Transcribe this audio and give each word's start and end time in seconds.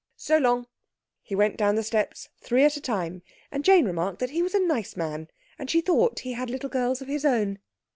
So 0.17 0.39
long!" 0.39 0.65
He 1.21 1.35
went 1.35 1.57
down 1.57 1.75
the 1.75 1.83
stairs 1.83 2.27
three 2.39 2.63
at 2.63 2.75
a 2.75 2.81
time, 2.81 3.21
and 3.51 3.63
Jane 3.63 3.85
remarked 3.85 4.17
that 4.17 4.31
he 4.31 4.41
was 4.41 4.55
a 4.55 4.59
nice 4.59 4.97
man, 4.97 5.27
and 5.59 5.69
she 5.69 5.79
thought 5.81 6.21
he 6.21 6.33
had 6.33 6.49
little 6.49 6.69
girls 6.69 7.03
of 7.03 7.07
his 7.07 7.23
own. 7.23 7.59